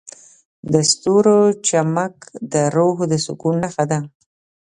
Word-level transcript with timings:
د 0.73 0.73
ستورو 0.91 1.39
چمک 1.67 2.15
د 2.53 2.55
روح 2.75 2.97
د 3.11 3.13
سکون 3.25 3.55
نښه 3.63 3.85
ده. 3.91 3.99